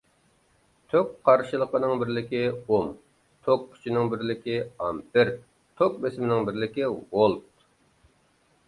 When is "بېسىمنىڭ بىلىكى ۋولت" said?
6.07-7.67